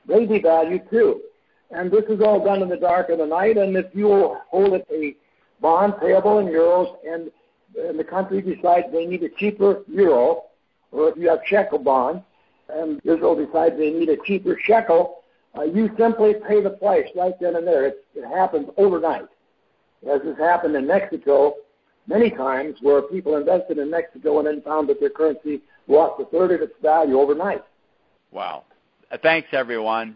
they 0.08 0.26
devalue 0.26 0.88
too. 0.90 1.22
And 1.72 1.92
this 1.92 2.06
is 2.10 2.22
all 2.22 2.44
done 2.44 2.62
in 2.62 2.70
the 2.70 2.78
dark 2.78 3.10
of 3.10 3.18
the 3.20 3.26
night. 3.26 3.58
And 3.58 3.76
if 3.76 3.88
you 3.94 4.38
hold 4.50 4.74
it 4.74 4.88
a 4.92 5.16
bond 5.62 5.94
payable 6.00 6.40
in 6.40 6.48
euros 6.48 6.96
and, 7.08 7.32
and 7.78 8.00
the 8.00 8.04
country 8.04 8.42
decides 8.42 8.88
they 8.92 9.06
need 9.06 9.24
a 9.24 9.30
cheaper 9.30 9.84
euro, 9.88 10.44
or 10.92 11.10
if 11.10 11.18
you 11.18 11.30
have 11.30 11.40
shekel 11.46 11.80
bonds 11.80 12.24
and 12.70 13.00
Israel 13.04 13.36
decides 13.36 13.78
they 13.78 13.92
need 13.92 14.10
a 14.10 14.18
cheaper 14.26 14.58
shekel, 14.64 15.20
uh, 15.58 15.64
you 15.64 15.90
simply 15.98 16.34
pay 16.48 16.62
the 16.62 16.70
price 16.70 17.08
right 17.16 17.34
then 17.40 17.56
and 17.56 17.66
there. 17.66 17.86
It, 17.86 18.06
it 18.16 18.26
happens 18.26 18.70
overnight, 18.78 19.28
as 20.10 20.22
has 20.24 20.38
happened 20.38 20.76
in 20.76 20.88
Mexico 20.88 21.56
many 22.08 22.30
times, 22.30 22.78
where 22.82 23.02
people 23.02 23.36
invested 23.36 23.78
in 23.78 23.90
Mexico 23.90 24.40
and 24.40 24.48
then 24.48 24.62
found 24.62 24.90
that 24.90 25.00
their 25.00 25.10
currency 25.10 25.62
lost 25.88 26.22
a 26.22 26.26
third 26.26 26.52
of 26.52 26.62
its 26.62 26.74
value 26.82 27.20
overnight. 27.20 27.64
Wow. 28.32 28.64
Uh, 29.12 29.18
thanks, 29.22 29.50
everyone. 29.54 30.16